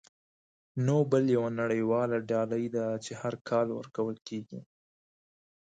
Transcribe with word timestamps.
نوبل 0.87 1.23
یوه 1.35 1.49
نړیواله 1.61 2.17
ډالۍ 2.29 2.65
ده 2.75 2.85
چې 3.05 3.11
هر 3.21 3.33
کال 3.49 3.67
ورکول 3.77 4.15
کیږي. 4.27 4.59